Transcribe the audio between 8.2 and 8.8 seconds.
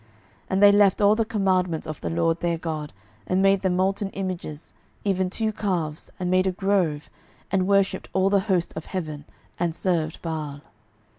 the host